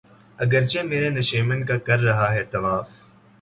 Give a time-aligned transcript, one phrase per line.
[0.39, 2.89] اگرچہ میرے نشیمن کا کر رہا ہے طواف